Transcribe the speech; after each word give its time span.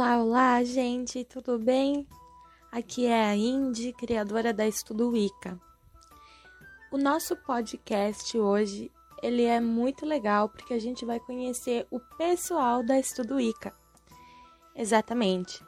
Olá, 0.00 0.22
olá, 0.22 0.62
gente, 0.62 1.24
tudo 1.24 1.58
bem? 1.58 2.06
Aqui 2.70 3.06
é 3.06 3.20
a 3.20 3.34
Indy, 3.34 3.92
criadora 3.92 4.52
da 4.52 4.64
Estudo 4.64 5.10
Wicca. 5.10 5.60
O 6.92 6.96
nosso 6.96 7.34
podcast 7.34 8.38
hoje, 8.38 8.92
ele 9.20 9.42
é 9.42 9.58
muito 9.58 10.06
legal 10.06 10.50
porque 10.50 10.72
a 10.72 10.78
gente 10.78 11.04
vai 11.04 11.18
conhecer 11.18 11.84
o 11.90 11.98
pessoal 12.16 12.80
da 12.84 12.96
Estudo 12.96 13.34
Wicca. 13.34 13.74
Exatamente. 14.72 15.60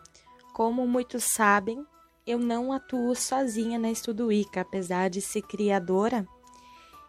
Como 0.55 0.87
muitos 0.87 1.25
sabem, 1.35 1.85
eu 2.25 2.39
não 2.39 2.73
atuo 2.73 3.17
sozinha 3.17 3.81
na 3.81 3.91
Estudo 3.91 4.29
Wicca, 4.29 4.61
apesar 4.61 5.11
de 5.11 5.21
ser 5.21 5.43
criadora. 5.43 6.25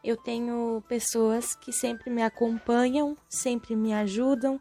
Eu 0.04 0.18
tenho 0.18 0.84
pessoas 0.90 1.54
que 1.54 1.72
sempre 1.72 2.10
me 2.10 2.24
acompanham, 2.24 3.16
sempre 3.30 3.76
me 3.76 3.94
ajudam, 3.94 4.60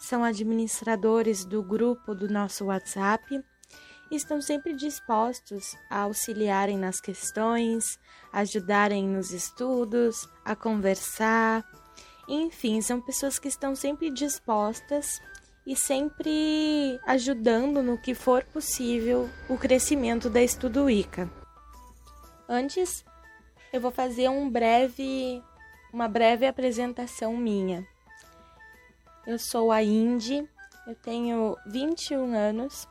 são 0.00 0.24
administradores 0.24 1.44
do 1.44 1.62
grupo 1.62 2.14
do 2.14 2.28
nosso 2.28 2.64
WhatsApp 2.64 3.40
e 4.10 4.16
estão 4.16 4.40
sempre 4.40 4.74
dispostos 4.74 5.76
a 5.88 6.00
auxiliarem 6.00 6.76
nas 6.76 7.00
questões, 7.00 7.98
ajudarem 8.32 9.06
nos 9.06 9.30
estudos, 9.30 10.28
a 10.44 10.56
conversar. 10.56 11.64
Enfim, 12.26 12.80
são 12.80 13.00
pessoas 13.00 13.38
que 13.38 13.46
estão 13.46 13.76
sempre 13.76 14.10
dispostas 14.10 15.20
e 15.66 15.76
sempre 15.76 16.98
ajudando 17.06 17.82
no 17.82 17.96
que 17.96 18.14
for 18.14 18.42
possível 18.44 19.28
o 19.48 19.56
crescimento 19.56 20.28
da 20.28 20.42
Estudo 20.42 20.84
Wicca. 20.84 21.30
Antes, 22.48 23.04
eu 23.72 23.80
vou 23.80 23.92
fazer 23.92 24.28
um 24.28 24.50
breve 24.50 25.40
uma 25.92 26.08
breve 26.08 26.46
apresentação 26.46 27.36
minha. 27.36 27.86
Eu 29.26 29.38
sou 29.38 29.70
a 29.70 29.82
Indy, 29.82 30.48
eu 30.86 30.94
tenho 30.94 31.54
21 31.66 32.34
anos. 32.34 32.88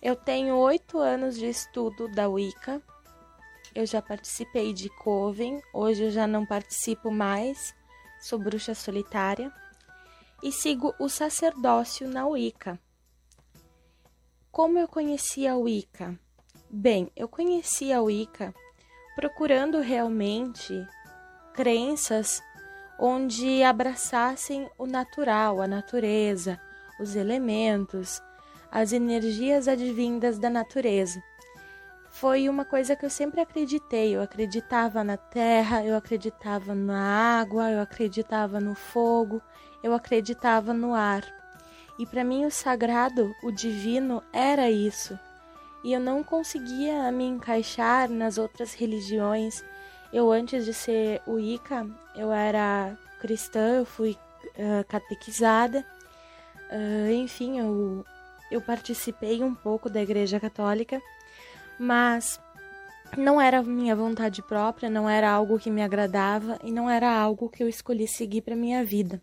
Eu 0.00 0.14
tenho 0.14 0.56
8 0.56 0.96
anos 0.98 1.36
de 1.36 1.46
estudo 1.46 2.08
da 2.08 2.28
Wicca. 2.28 2.80
Eu 3.74 3.84
já 3.84 4.00
participei 4.00 4.72
de 4.72 4.88
Coven, 4.88 5.60
hoje 5.72 6.04
eu 6.04 6.10
já 6.10 6.26
não 6.26 6.46
participo 6.46 7.10
mais, 7.10 7.74
sou 8.20 8.38
bruxa 8.38 8.74
solitária. 8.74 9.52
E 10.40 10.52
sigo 10.52 10.94
o 11.00 11.08
sacerdócio 11.08 12.08
na 12.08 12.26
Wicca. 12.26 12.78
Como 14.52 14.78
eu 14.78 14.86
conheci 14.86 15.48
a 15.48 15.56
Wicca? 15.56 16.18
Bem, 16.70 17.10
eu 17.16 17.28
conheci 17.28 17.92
a 17.92 18.00
Wicca 18.00 18.54
procurando 19.16 19.80
realmente 19.80 20.72
crenças 21.52 22.40
onde 22.98 23.62
abraçassem 23.62 24.68
o 24.78 24.86
natural, 24.86 25.60
a 25.60 25.66
natureza, 25.66 26.60
os 27.00 27.16
elementos, 27.16 28.22
as 28.70 28.92
energias 28.92 29.68
advindas 29.68 30.38
da 30.38 30.48
natureza. 30.48 31.22
Foi 32.12 32.48
uma 32.48 32.64
coisa 32.64 32.94
que 32.94 33.04
eu 33.04 33.10
sempre 33.10 33.40
acreditei. 33.40 34.14
Eu 34.14 34.22
acreditava 34.22 35.02
na 35.02 35.16
terra, 35.16 35.84
eu 35.84 35.96
acreditava 35.96 36.74
na 36.74 37.40
água, 37.40 37.70
eu 37.70 37.80
acreditava 37.80 38.60
no 38.60 38.74
fogo, 38.74 39.42
eu 39.82 39.94
acreditava 39.94 40.74
no 40.74 40.94
ar. 40.94 41.24
E 41.98 42.06
para 42.06 42.22
mim 42.22 42.44
o 42.44 42.50
sagrado, 42.50 43.34
o 43.42 43.50
divino, 43.50 44.22
era 44.32 44.70
isso. 44.70 45.18
E 45.82 45.92
eu 45.92 46.00
não 46.00 46.22
conseguia 46.22 47.10
me 47.10 47.24
encaixar 47.24 48.08
nas 48.08 48.38
outras 48.38 48.74
religiões 48.74 49.64
eu, 50.12 50.30
antes 50.30 50.64
de 50.64 50.74
ser 50.74 51.22
Wicca, 51.26 51.86
eu 52.14 52.32
era 52.32 52.96
cristã, 53.20 53.76
eu 53.78 53.84
fui 53.86 54.16
uh, 54.56 54.84
catequizada. 54.86 55.84
Uh, 56.70 57.12
enfim, 57.12 57.58
eu, 57.58 58.04
eu 58.50 58.60
participei 58.60 59.42
um 59.42 59.54
pouco 59.54 59.88
da 59.88 60.02
Igreja 60.02 60.38
Católica, 60.38 61.00
mas 61.78 62.40
não 63.16 63.40
era 63.40 63.62
minha 63.62 63.96
vontade 63.96 64.42
própria, 64.42 64.90
não 64.90 65.08
era 65.08 65.30
algo 65.30 65.58
que 65.58 65.70
me 65.70 65.82
agradava 65.82 66.58
e 66.62 66.70
não 66.70 66.88
era 66.88 67.10
algo 67.10 67.48
que 67.48 67.62
eu 67.62 67.68
escolhi 67.68 68.06
seguir 68.06 68.42
para 68.42 68.56
minha 68.56 68.84
vida. 68.84 69.22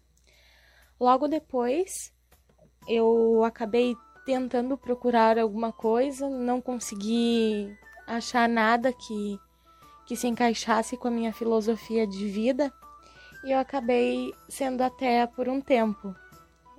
Logo 1.00 1.28
depois, 1.28 2.12
eu 2.88 3.44
acabei 3.44 3.96
tentando 4.26 4.78
procurar 4.78 5.38
alguma 5.38 5.72
coisa, 5.72 6.30
não 6.30 6.62
consegui 6.62 7.76
achar 8.08 8.50
nada 8.50 8.92
que 8.92 9.40
que 10.10 10.16
se 10.16 10.28
encaixasse 10.28 10.98
com 10.98 11.08
a 11.08 11.12
minha 11.12 11.32
filosofia 11.32 12.08
de 12.08 12.28
vida 12.28 12.74
e 13.44 13.52
eu 13.52 13.60
acabei 13.60 14.34
sendo 14.50 14.82
até 14.82 15.28
por 15.28 15.48
um 15.48 15.62
tempo. 15.62 16.16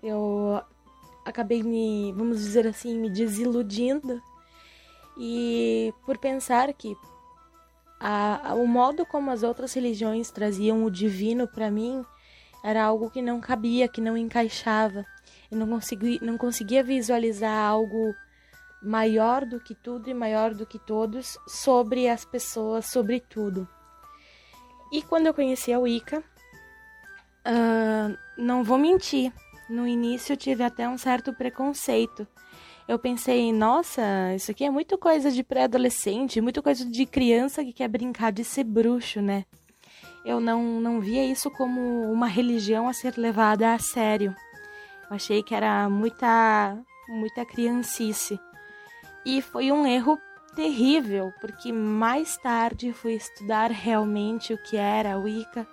Eu 0.02 0.60
acabei 1.24 1.62
me, 1.62 2.12
vamos 2.16 2.38
dizer 2.38 2.66
assim, 2.66 2.98
me 2.98 3.08
desiludindo 3.08 4.20
e 5.16 5.94
por 6.04 6.18
pensar 6.18 6.72
que 6.72 6.96
a, 8.00 8.50
a, 8.50 8.54
o 8.54 8.66
modo 8.66 9.06
como 9.06 9.30
as 9.30 9.44
outras 9.44 9.72
religiões 9.74 10.32
traziam 10.32 10.84
o 10.84 10.90
divino 10.90 11.46
para 11.46 11.70
mim 11.70 12.04
era 12.64 12.82
algo 12.82 13.10
que 13.10 13.22
não 13.22 13.40
cabia, 13.40 13.86
que 13.86 14.00
não 14.00 14.16
encaixava. 14.16 15.06
Eu 15.48 15.56
não, 15.56 15.68
consegui, 15.68 16.18
não 16.20 16.36
conseguia 16.36 16.82
visualizar 16.82 17.64
algo 17.64 18.12
maior 18.82 19.44
do 19.44 19.60
que 19.60 19.74
tudo 19.74 20.08
e 20.08 20.14
maior 20.14 20.54
do 20.54 20.66
que 20.66 20.78
todos, 20.78 21.38
sobre 21.46 22.08
as 22.08 22.24
pessoas, 22.24 22.86
sobre 22.86 23.20
tudo. 23.20 23.68
E 24.92 25.02
quando 25.02 25.26
eu 25.26 25.34
conheci 25.34 25.72
a 25.72 25.78
Wicca, 25.78 26.18
uh, 27.46 28.18
não 28.36 28.64
vou 28.64 28.78
mentir, 28.78 29.32
no 29.68 29.86
início 29.86 30.32
eu 30.32 30.36
tive 30.36 30.64
até 30.64 30.88
um 30.88 30.98
certo 30.98 31.32
preconceito. 31.32 32.26
Eu 32.88 32.98
pensei, 32.98 33.52
nossa, 33.52 34.02
isso 34.34 34.50
aqui 34.50 34.64
é 34.64 34.70
muito 34.70 34.98
coisa 34.98 35.30
de 35.30 35.44
pré-adolescente, 35.44 36.40
muito 36.40 36.60
coisa 36.60 36.84
de 36.84 37.06
criança 37.06 37.64
que 37.64 37.72
quer 37.72 37.86
brincar 37.86 38.32
de 38.32 38.42
ser 38.42 38.64
bruxo, 38.64 39.22
né? 39.22 39.44
Eu 40.24 40.40
não, 40.40 40.80
não 40.80 41.00
via 41.00 41.24
isso 41.24 41.50
como 41.52 41.80
uma 42.10 42.26
religião 42.26 42.88
a 42.88 42.92
ser 42.92 43.16
levada 43.16 43.72
a 43.72 43.78
sério. 43.78 44.34
Eu 45.08 45.16
achei 45.16 45.42
que 45.42 45.54
era 45.54 45.88
muita, 45.88 46.76
muita 47.08 47.44
criancice. 47.44 48.40
E 49.24 49.42
foi 49.42 49.70
um 49.70 49.86
erro 49.86 50.20
terrível, 50.54 51.32
porque 51.40 51.72
mais 51.72 52.36
tarde 52.38 52.92
fui 52.92 53.14
estudar 53.14 53.70
realmente 53.70 54.52
o 54.52 54.58
que 54.58 54.76
era 54.76 55.14
a 55.14 55.18
Wicca, 55.18 55.66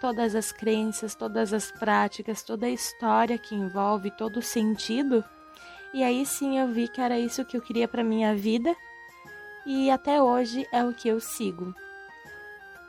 todas 0.00 0.34
as 0.34 0.52
crenças, 0.52 1.14
todas 1.14 1.52
as 1.52 1.70
práticas, 1.70 2.42
toda 2.42 2.66
a 2.66 2.70
história 2.70 3.38
que 3.38 3.54
envolve, 3.54 4.10
todo 4.10 4.38
o 4.38 4.42
sentido. 4.42 5.24
E 5.94 6.02
aí 6.02 6.24
sim 6.24 6.58
eu 6.58 6.68
vi 6.68 6.88
que 6.88 7.00
era 7.00 7.18
isso 7.18 7.44
que 7.44 7.56
eu 7.56 7.62
queria 7.62 7.86
para 7.86 8.02
minha 8.02 8.34
vida 8.34 8.74
e 9.64 9.90
até 9.90 10.20
hoje 10.20 10.66
é 10.72 10.84
o 10.84 10.92
que 10.92 11.08
eu 11.08 11.20
sigo. 11.20 11.74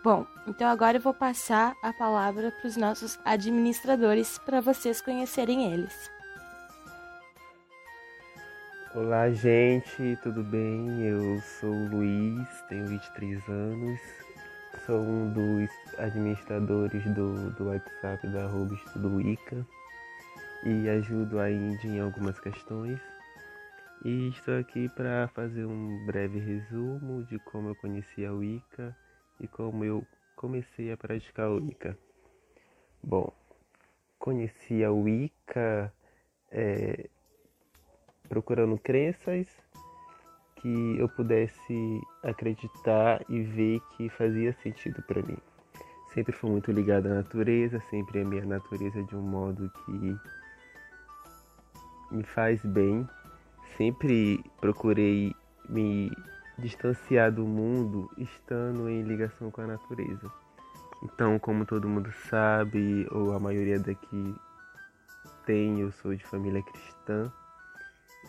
Bom, 0.04 0.26
então 0.48 0.68
agora 0.68 0.98
eu 0.98 1.02
vou 1.02 1.14
passar 1.14 1.76
a 1.82 1.94
palavra 1.94 2.52
para 2.52 2.68
os 2.68 2.76
nossos 2.76 3.18
administradores 3.24 4.38
para 4.38 4.60
vocês 4.60 5.00
conhecerem 5.00 5.72
eles. 5.72 6.13
Olá, 8.96 9.28
gente, 9.32 10.16
tudo 10.22 10.44
bem? 10.44 11.02
Eu 11.02 11.42
sou 11.42 11.72
o 11.72 11.90
Luiz, 11.90 12.48
tenho 12.70 12.86
23 12.86 13.50
anos, 13.50 14.00
sou 14.86 15.02
um 15.02 15.34
dos 15.34 15.72
administradores 15.98 17.04
do, 17.06 17.50
do 17.56 17.70
WhatsApp 17.70 18.28
da 18.28 18.44
Arroba 18.44 18.76
Estudo 18.76 19.16
Wicca 19.16 19.66
e 20.64 20.88
ajudo 20.90 21.40
a 21.40 21.50
Indy 21.50 21.88
em 21.88 22.02
algumas 22.02 22.40
questões. 22.40 23.00
E 24.06 24.28
estou 24.28 24.60
aqui 24.60 24.88
para 24.90 25.28
fazer 25.30 25.66
um 25.66 26.06
breve 26.06 26.38
resumo 26.38 27.24
de 27.24 27.40
como 27.40 27.70
eu 27.70 27.76
conheci 27.78 28.24
a 28.24 28.32
Wicca 28.32 28.96
e 29.40 29.48
como 29.48 29.84
eu 29.84 30.06
comecei 30.36 30.92
a 30.92 30.98
praticar 30.98 31.48
a 31.48 31.52
Wicca. 31.52 31.98
Bom, 33.02 33.34
conheci 34.20 34.84
a 34.84 34.92
Wicca 34.92 35.92
é, 36.52 37.10
procurando 38.28 38.78
crenças 38.78 39.48
que 40.58 40.98
eu 40.98 41.10
pudesse 41.10 42.02
acreditar 42.24 43.24
e 43.28 43.42
ver 43.42 43.82
que 43.96 44.10
fazia 44.10 44.54
sentido 44.64 45.02
para 45.04 45.22
mim. 45.22 45.38
Sempre 46.14 46.32
fui 46.32 46.50
muito 46.50 46.72
ligado 46.72 47.08
à 47.08 47.16
natureza, 47.16 47.80
sempre 47.90 48.22
a 48.22 48.46
natureza 48.46 49.04
de 49.04 49.16
um 49.16 49.22
modo 49.22 49.70
que 49.86 50.18
me 52.12 52.24
faz 52.24 52.64
bem. 52.64 53.08
Sempre 53.78 54.44
procurei 54.62 55.34
me 55.68 56.12
distanciar 56.58 57.32
do 57.32 57.46
mundo 57.46 58.10
estando 58.18 58.88
em 58.88 59.02
ligação 59.02 59.50
com 59.50 59.62
a 59.62 59.68
natureza. 59.68 60.32
Então, 61.04 61.38
como 61.40 61.66
todo 61.66 61.90
mundo 61.90 62.12
sabe, 62.30 63.08
ou 63.12 63.34
a 63.34 63.40
maioria 63.40 63.80
daqui 63.80 64.36
tem, 65.46 65.82
eu 65.82 65.92
sou 65.92 66.16
de 66.16 66.24
família 66.24 66.62
cristã. 66.62 67.32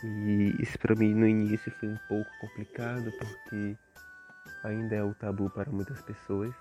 E 0.04 0.54
isso 0.62 0.78
para 0.78 0.94
mim 0.94 1.14
no 1.14 1.26
início 1.26 1.72
foi 1.80 1.88
um 1.88 1.96
pouco 2.08 2.30
complicado 2.38 3.10
porque 3.12 3.74
ainda 4.62 4.96
é 4.96 5.02
o 5.02 5.14
tabu 5.14 5.48
para 5.48 5.70
muitas 5.70 6.02
pessoas. 6.02 6.54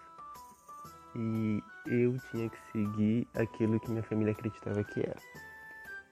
E 1.15 1.61
eu 1.85 2.17
tinha 2.31 2.49
que 2.49 2.57
seguir 2.71 3.27
aquilo 3.35 3.79
que 3.81 3.91
minha 3.91 4.03
família 4.03 4.31
acreditava 4.31 4.81
que 4.83 5.01
era. 5.01 5.19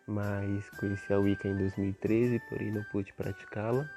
mas 0.07 0.69
conheci 0.71 1.13
a 1.13 1.19
Wicca 1.19 1.47
em 1.47 1.55
2013, 1.55 2.39
porém 2.49 2.71
não 2.71 2.83
pude 2.91 3.13
praticá-la. 3.13 3.89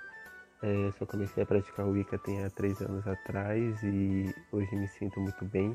É, 0.62 0.92
só 0.92 1.04
comecei 1.04 1.42
a 1.42 1.46
praticar 1.46 1.86
Wicca 1.86 2.19
tem 2.19 2.44
há 2.44 2.50
três 2.50 2.81
anos 2.81 3.06
atrás 3.06 3.82
e 3.82 4.32
hoje 4.52 4.76
me 4.76 4.86
sinto 4.88 5.20
muito 5.20 5.44
bem. 5.46 5.75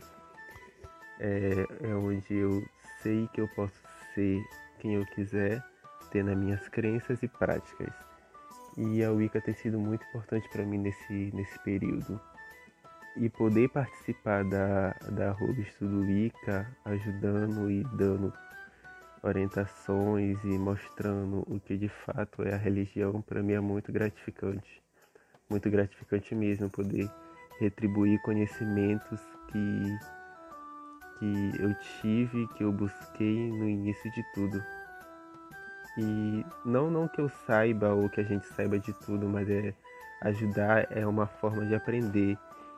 É, 1.19 1.65
é 1.83 1.93
onde 1.93 2.33
eu 2.33 2.63
sei 3.03 3.27
que 3.33 3.41
eu 3.41 3.47
posso 3.49 3.75
ser 4.15 4.41
quem 4.79 4.95
eu 4.95 5.05
quiser, 5.07 5.61
tendo 6.11 6.31
as 6.31 6.37
minhas 6.37 6.67
crenças 6.69 7.21
e 7.23 7.27
práticas. 7.27 7.93
E 8.77 9.03
a 9.03 9.11
Wicca 9.11 9.41
tem 9.41 9.53
sido 9.53 9.79
muito 9.79 10.05
importante 10.07 10.47
para 10.49 10.65
mim 10.65 10.77
nesse, 10.77 11.31
nesse 11.33 11.59
período. 11.59 12.19
E 13.17 13.29
poder 13.29 13.69
participar 13.69 14.43
da, 14.45 14.91
da 15.11 15.29
Arroba 15.31 15.59
Estudo 15.59 16.01
Wicca, 16.01 16.67
ajudando 16.85 17.69
e 17.69 17.83
dando 17.95 18.31
orientações 19.21 20.41
e 20.43 20.57
mostrando 20.57 21.43
o 21.47 21.59
que 21.59 21.77
de 21.77 21.89
fato 21.89 22.43
é 22.43 22.53
a 22.53 22.57
religião, 22.57 23.21
para 23.21 23.43
mim 23.43 23.53
é 23.53 23.59
muito 23.59 23.91
gratificante. 23.91 24.81
Muito 25.49 25.69
gratificante 25.69 26.33
mesmo 26.35 26.69
poder 26.69 27.11
retribuir 27.59 28.21
conhecimentos 28.21 29.19
que, 29.47 29.99
que 31.19 31.61
eu 31.61 31.73
tive, 32.01 32.47
que 32.55 32.63
eu 32.63 32.71
busquei 32.71 33.51
no 33.51 33.67
início 33.67 34.09
de 34.11 34.23
tudo. 34.33 34.63
E 35.99 36.45
não, 36.63 36.89
não 36.89 37.07
que 37.09 37.19
eu 37.19 37.29
saiba 37.45 37.89
ou 37.89 38.09
que 38.09 38.21
a 38.21 38.23
gente 38.23 38.47
saiba 38.47 38.79
de 38.79 38.93
tudo, 38.93 39.27
mas 39.27 39.49
é 39.49 39.73
ajudar 40.21 40.87
é 40.91 41.05
uma 41.05 41.27
forma 41.27 41.65
de 41.65 41.75
aprender. 41.75 42.37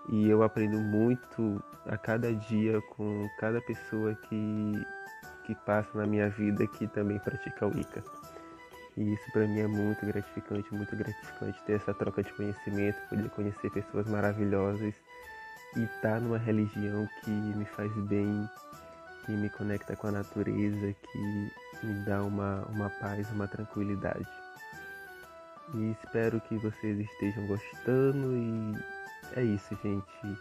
E 0.10 0.28
eu 0.28 0.42
aprendo 0.42 0.80
muito 0.80 1.64
a 1.86 1.96
cada 1.98 2.34
dia 2.34 2.82
com 2.96 3.30
cada 3.40 3.62
pessoa 3.62 4.16
que 4.16 4.86
que 5.46 5.56
passa 5.56 5.98
na 5.98 6.06
minha 6.06 6.30
vida 6.30 6.66
que 6.68 6.88
também 6.88 7.20
pratica 7.20 7.66
o 7.66 7.76
Wicca. 7.76 8.04
E 8.98 9.14
isso 9.14 9.32
para 9.32 9.48
mim 9.48 9.60
é 9.60 9.68
muito 9.68 10.06
gratificante, 10.06 10.74
muito 10.74 10.96
gratificante 10.96 11.62
ter 11.64 11.74
essa 11.74 11.94
troca 11.94 12.24
de 12.24 12.32
conhecimento, 12.34 12.98
poder 13.10 13.30
conhecer 13.30 13.72
pessoas 13.72 14.08
maravilhosas 14.08 14.94
e 15.76 15.84
estar 15.84 16.14
tá 16.14 16.20
numa 16.20 16.38
religião 16.38 17.08
que 17.24 17.32
me 17.32 17.66
faz 17.66 17.92
bem, 18.08 18.48
que 19.26 19.32
me 19.32 19.50
conecta 19.50 19.96
com 19.96 20.08
a 20.08 20.12
natureza, 20.12 20.94
que 20.94 21.20
me 21.84 22.06
dá 22.06 22.24
uma, 22.24 22.66
uma 22.70 22.90
paz, 22.90 23.30
uma 23.32 23.48
tranquilidade. 23.48 24.28
E 25.74 25.92
espero 25.92 26.42
que 26.42 26.58
vocês 26.58 27.00
estejam 27.00 27.48
gostando 27.48 28.34
e 28.34 29.40
é 29.40 29.44
isso, 29.44 29.78
gente. 29.82 30.38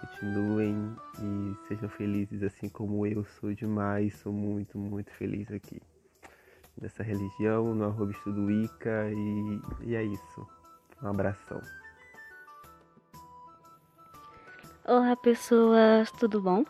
Continuem 0.00 0.96
e 1.20 1.56
sejam 1.68 1.88
felizes 1.88 2.42
assim 2.42 2.68
como 2.68 3.06
eu 3.06 3.24
sou 3.24 3.54
demais, 3.54 4.14
sou 4.16 4.32
muito, 4.32 4.78
muito 4.78 5.10
feliz 5.12 5.50
aqui. 5.50 5.80
Nessa 6.80 7.02
religião, 7.02 7.74
no 7.74 7.84
arroba 7.84 8.12
estudo 8.12 8.50
Ica 8.50 9.10
e, 9.10 9.60
e 9.80 9.94
é 9.94 10.04
isso. 10.04 10.46
Um 11.02 11.08
abração. 11.08 11.60
Olá 14.84 15.16
pessoas, 15.16 16.10
tudo 16.12 16.40
bom? 16.40 16.64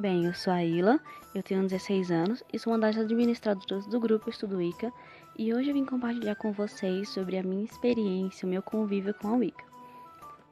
Bem, 0.00 0.24
eu 0.24 0.32
sou 0.32 0.50
a 0.50 0.64
Ila, 0.64 0.98
eu 1.34 1.42
tenho 1.42 1.60
16 1.60 2.10
anos 2.10 2.42
e 2.50 2.58
sou 2.58 2.72
uma 2.72 2.78
das 2.78 2.96
administradoras 2.96 3.86
do 3.86 4.00
grupo 4.00 4.30
Estudo 4.30 4.58
Ica 4.58 4.90
e 5.36 5.52
hoje 5.52 5.68
eu 5.68 5.74
vim 5.74 5.84
compartilhar 5.84 6.36
com 6.36 6.52
vocês 6.52 7.10
sobre 7.10 7.36
a 7.36 7.42
minha 7.42 7.66
experiência, 7.66 8.46
o 8.46 8.48
meu 8.48 8.62
convívio 8.62 9.12
com 9.12 9.28
a 9.28 9.36
Wicca. 9.36 9.62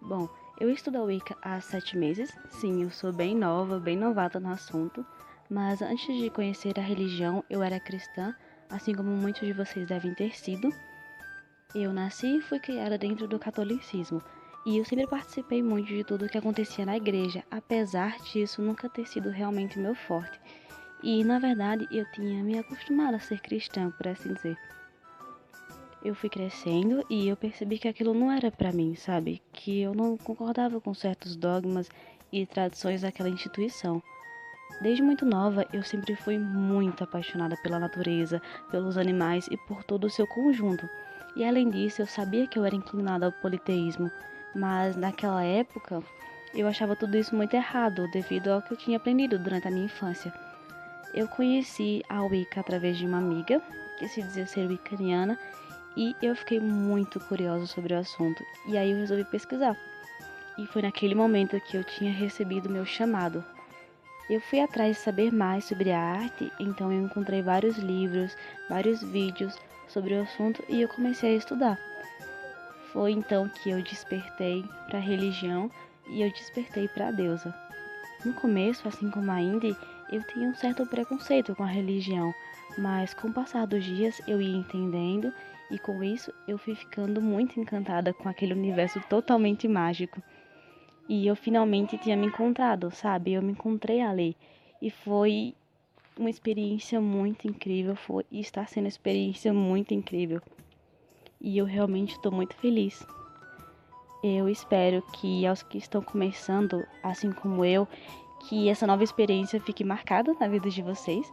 Bom, 0.02 0.28
eu 0.60 0.68
estudo 0.68 0.98
a 0.98 1.02
Wicca 1.02 1.34
há 1.40 1.58
sete 1.62 1.96
meses. 1.96 2.30
Sim, 2.50 2.82
eu 2.82 2.90
sou 2.90 3.10
bem 3.10 3.34
nova, 3.34 3.80
bem 3.80 3.96
novata 3.96 4.38
no 4.38 4.50
assunto. 4.50 5.02
Mas 5.48 5.80
antes 5.80 6.14
de 6.14 6.28
conhecer 6.28 6.78
a 6.78 6.82
religião, 6.82 7.42
eu 7.48 7.62
era 7.62 7.80
cristã, 7.80 8.34
assim 8.68 8.94
como 8.94 9.08
muitos 9.08 9.48
de 9.48 9.54
vocês 9.54 9.88
devem 9.88 10.12
ter 10.12 10.36
sido. 10.36 10.70
Eu 11.74 11.90
nasci 11.90 12.36
e 12.36 12.42
fui 12.42 12.60
criada 12.60 12.98
dentro 12.98 13.26
do 13.26 13.38
catolicismo. 13.38 14.22
E 14.66 14.78
eu 14.78 14.84
sempre 14.84 15.06
participei 15.06 15.62
muito 15.62 15.88
de 15.88 16.04
tudo 16.04 16.26
o 16.26 16.28
que 16.28 16.36
acontecia 16.36 16.84
na 16.84 16.96
igreja, 16.96 17.44
apesar 17.50 18.18
disso 18.18 18.60
nunca 18.60 18.88
ter 18.88 19.06
sido 19.06 19.30
realmente 19.30 19.78
meu 19.78 19.94
forte. 19.94 20.38
E 21.02 21.24
na 21.24 21.38
verdade 21.38 21.86
eu 21.90 22.04
tinha 22.12 22.42
me 22.42 22.58
acostumado 22.58 23.14
a 23.14 23.20
ser 23.20 23.40
cristã, 23.40 23.90
por 23.90 24.08
assim 24.08 24.34
dizer 24.34 24.58
eu 26.02 26.14
fui 26.14 26.28
crescendo 26.28 27.04
e 27.10 27.28
eu 27.28 27.36
percebi 27.36 27.78
que 27.78 27.88
aquilo 27.88 28.14
não 28.14 28.30
era 28.30 28.50
para 28.50 28.72
mim, 28.72 28.94
sabe? 28.94 29.42
Que 29.52 29.80
eu 29.80 29.94
não 29.94 30.16
concordava 30.16 30.80
com 30.80 30.94
certos 30.94 31.36
dogmas 31.36 31.90
e 32.32 32.46
tradições 32.46 33.02
daquela 33.02 33.28
instituição. 33.28 34.02
Desde 34.80 35.02
muito 35.02 35.26
nova, 35.26 35.66
eu 35.72 35.82
sempre 35.82 36.14
fui 36.14 36.38
muito 36.38 37.02
apaixonada 37.02 37.56
pela 37.56 37.80
natureza, 37.80 38.40
pelos 38.70 38.96
animais 38.96 39.48
e 39.50 39.56
por 39.56 39.82
todo 39.82 40.04
o 40.04 40.10
seu 40.10 40.26
conjunto. 40.26 40.88
E 41.34 41.44
além 41.44 41.68
disso, 41.68 42.02
eu 42.02 42.06
sabia 42.06 42.46
que 42.46 42.58
eu 42.58 42.64
era 42.64 42.76
inclinada 42.76 43.26
ao 43.26 43.32
politeísmo, 43.32 44.10
mas 44.54 44.96
naquela 44.96 45.42
época 45.42 46.02
eu 46.54 46.66
achava 46.66 46.96
tudo 46.96 47.16
isso 47.16 47.34
muito 47.34 47.54
errado 47.54 48.08
devido 48.10 48.48
ao 48.48 48.62
que 48.62 48.72
eu 48.72 48.76
tinha 48.76 48.96
aprendido 48.96 49.38
durante 49.38 49.68
a 49.68 49.70
minha 49.70 49.84
infância. 49.84 50.32
Eu 51.14 51.28
conheci 51.28 52.02
a 52.08 52.22
Wicca 52.22 52.60
através 52.60 52.96
de 52.96 53.06
uma 53.06 53.18
amiga 53.18 53.60
que 53.98 54.08
se 54.08 54.22
dizia 54.22 54.46
ser 54.46 54.66
wiccaniana 54.66 55.38
e 55.96 56.14
eu 56.22 56.34
fiquei 56.36 56.60
muito 56.60 57.18
curiosa 57.18 57.66
sobre 57.66 57.94
o 57.94 57.98
assunto. 57.98 58.44
E 58.66 58.78
aí 58.78 58.92
eu 58.92 58.98
resolvi 58.98 59.24
pesquisar. 59.24 59.76
E 60.56 60.66
foi 60.66 60.82
naquele 60.82 61.14
momento 61.14 61.60
que 61.60 61.76
eu 61.76 61.84
tinha 61.84 62.12
recebido 62.12 62.70
meu 62.70 62.84
chamado. 62.84 63.44
Eu 64.28 64.40
fui 64.40 64.60
atrás 64.60 64.96
de 64.96 65.02
saber 65.02 65.32
mais 65.32 65.64
sobre 65.64 65.90
a 65.90 65.98
arte, 65.98 66.52
então 66.60 66.92
eu 66.92 67.02
encontrei 67.02 67.40
vários 67.40 67.78
livros, 67.78 68.36
vários 68.68 69.02
vídeos 69.02 69.56
sobre 69.88 70.14
o 70.14 70.22
assunto 70.22 70.62
e 70.68 70.82
eu 70.82 70.88
comecei 70.88 71.34
a 71.34 71.38
estudar. 71.38 71.78
Foi 72.92 73.12
então 73.12 73.48
que 73.48 73.70
eu 73.70 73.82
despertei 73.82 74.64
para 74.86 74.98
a 74.98 75.02
religião 75.02 75.70
e 76.08 76.22
eu 76.22 76.30
despertei 76.32 76.88
para 76.88 77.08
a 77.08 77.12
deusa. 77.12 77.54
No 78.24 78.32
começo, 78.32 78.88
assim 78.88 79.10
como 79.10 79.30
a 79.30 79.40
Indy, 79.40 79.76
eu 80.10 80.22
tinha 80.24 80.48
um 80.48 80.54
certo 80.54 80.86
preconceito 80.86 81.54
com 81.54 81.62
a 81.62 81.66
religião, 81.66 82.34
mas 82.78 83.12
com 83.12 83.28
o 83.28 83.32
passar 83.32 83.66
dos 83.66 83.84
dias 83.84 84.20
eu 84.26 84.40
ia 84.40 84.56
entendendo 84.56 85.32
e 85.70 85.78
com 85.78 86.02
isso 86.02 86.32
eu 86.46 86.56
fui 86.56 86.74
ficando 86.74 87.20
muito 87.20 87.60
encantada 87.60 88.12
com 88.14 88.28
aquele 88.28 88.54
universo 88.54 89.00
totalmente 89.08 89.68
mágico. 89.68 90.22
E 91.08 91.26
eu 91.26 91.36
finalmente 91.36 91.96
tinha 91.98 92.16
me 92.16 92.26
encontrado, 92.26 92.90
sabe? 92.90 93.32
Eu 93.32 93.42
me 93.42 93.52
encontrei 93.52 94.00
ali. 94.00 94.36
E 94.80 94.90
foi 94.90 95.54
uma 96.18 96.28
experiência 96.28 97.00
muito 97.00 97.46
incrível. 97.46 97.96
Foi, 97.96 98.24
e 98.30 98.40
está 98.40 98.66
sendo 98.66 98.84
uma 98.84 98.88
experiência 98.88 99.52
muito 99.52 99.94
incrível. 99.94 100.42
E 101.40 101.58
eu 101.58 101.64
realmente 101.64 102.12
estou 102.12 102.32
muito 102.32 102.54
feliz. 102.56 103.06
Eu 104.22 104.48
espero 104.48 105.02
que 105.12 105.46
aos 105.46 105.62
que 105.62 105.78
estão 105.78 106.02
começando, 106.02 106.84
assim 107.02 107.30
como 107.30 107.64
eu, 107.64 107.86
que 108.48 108.68
essa 108.68 108.86
nova 108.86 109.04
experiência 109.04 109.60
fique 109.60 109.84
marcada 109.84 110.34
na 110.40 110.48
vida 110.48 110.68
de 110.68 110.82
vocês 110.82 111.30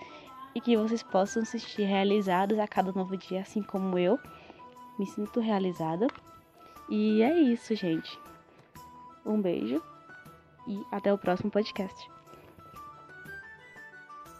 e 0.53 0.61
que 0.61 0.77
vocês 0.77 1.03
possam 1.03 1.43
se 1.43 1.59
sentir 1.59 1.83
realizados 1.83 2.59
a 2.59 2.67
cada 2.67 2.91
novo 2.91 3.17
dia, 3.17 3.41
assim 3.41 3.61
como 3.61 3.97
eu 3.97 4.19
me 4.97 5.05
sinto 5.05 5.39
realizada. 5.39 6.07
E 6.89 7.21
é 7.21 7.39
isso, 7.39 7.75
gente. 7.75 8.17
Um 9.25 9.41
beijo 9.41 9.81
e 10.67 10.81
até 10.91 11.11
o 11.11 11.17
próximo 11.17 11.51
podcast. 11.51 12.09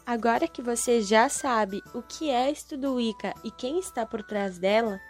Agora 0.05 0.48
que 0.48 0.62
você 0.62 1.01
já 1.01 1.27
sabe 1.27 1.81
o 1.93 2.01
que 2.03 2.29
é 2.29 2.51
Estudo 2.51 2.93
Wicca 2.93 3.34
e 3.43 3.50
quem 3.50 3.79
está 3.79 4.05
por 4.05 4.22
trás 4.22 4.60
dela, 4.60 5.01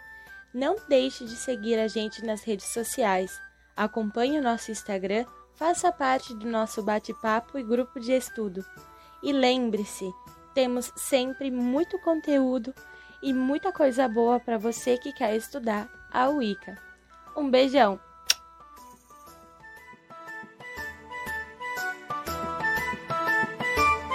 não 0.52 0.76
deixe 0.88 1.24
de 1.24 1.36
seguir 1.36 1.78
a 1.78 1.88
gente 1.88 2.24
nas 2.24 2.42
redes 2.42 2.66
sociais. 2.66 3.40
Acompanhe 3.76 4.38
o 4.38 4.42
nosso 4.42 4.70
Instagram, 4.70 5.24
faça 5.54 5.92
parte 5.92 6.34
do 6.34 6.46
nosso 6.46 6.82
bate-papo 6.82 7.58
e 7.58 7.62
grupo 7.62 8.00
de 8.00 8.12
estudo. 8.12 8.64
E 9.22 9.32
lembre-se, 9.32 10.10
temos 10.54 10.92
sempre 10.96 11.50
muito 11.50 11.98
conteúdo 12.00 12.74
e 13.22 13.32
muita 13.32 13.72
coisa 13.72 14.08
boa 14.08 14.38
para 14.38 14.58
você 14.58 14.96
que 14.96 15.12
quer 15.12 15.34
estudar 15.34 15.88
a 16.10 16.28
Wicca. 16.28 16.78
Um 17.36 17.50
beijão! 17.50 18.05